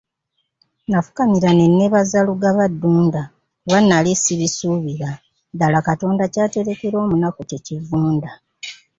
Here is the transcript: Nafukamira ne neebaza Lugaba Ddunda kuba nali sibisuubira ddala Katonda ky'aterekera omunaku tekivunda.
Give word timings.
Nafukamira 0.89 1.49
ne 1.53 1.65
neebaza 1.69 2.19
Lugaba 2.27 2.65
Ddunda 2.71 3.21
kuba 3.61 3.77
nali 3.87 4.11
sibisuubira 4.23 5.09
ddala 5.53 5.79
Katonda 5.87 6.23
ky'aterekera 6.33 6.95
omunaku 7.03 7.41
tekivunda. 7.51 8.31